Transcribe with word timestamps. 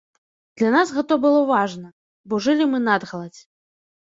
Для 0.61 0.71
нас 0.75 0.93
гэта 0.95 1.17
было 1.25 1.43
важна, 1.51 1.93
бо 2.33 2.41
жылі 2.47 2.65
мы 2.73 2.81
надгаладзь. 2.89 3.41